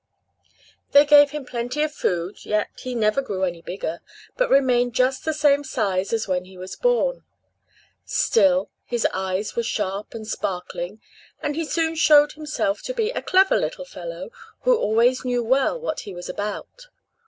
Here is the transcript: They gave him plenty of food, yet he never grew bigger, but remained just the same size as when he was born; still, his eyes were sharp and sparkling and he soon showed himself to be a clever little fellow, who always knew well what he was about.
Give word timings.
They 0.93 1.05
gave 1.05 1.29
him 1.29 1.45
plenty 1.45 1.83
of 1.83 1.91
food, 1.91 2.43
yet 2.43 2.69
he 2.79 2.95
never 2.95 3.21
grew 3.21 3.47
bigger, 3.61 4.01
but 4.35 4.49
remained 4.49 4.95
just 4.95 5.23
the 5.25 5.31
same 5.31 5.63
size 5.63 6.11
as 6.11 6.27
when 6.27 6.45
he 6.45 6.57
was 6.57 6.75
born; 6.75 7.23
still, 8.03 8.71
his 8.83 9.05
eyes 9.13 9.55
were 9.55 9.61
sharp 9.61 10.15
and 10.15 10.27
sparkling 10.27 11.01
and 11.39 11.55
he 11.55 11.65
soon 11.65 11.93
showed 11.93 12.31
himself 12.31 12.81
to 12.81 12.95
be 12.95 13.11
a 13.11 13.21
clever 13.21 13.57
little 13.59 13.85
fellow, 13.85 14.31
who 14.61 14.75
always 14.75 15.23
knew 15.23 15.43
well 15.43 15.79
what 15.79 15.99
he 15.99 16.15
was 16.15 16.27
about. 16.29 16.87